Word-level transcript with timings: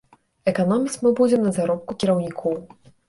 Эканоміць 0.51 0.99
мы 1.03 1.11
будзем 1.19 1.45
на 1.49 1.53
заробку 1.59 1.97
кіраўнікоў. 2.05 2.59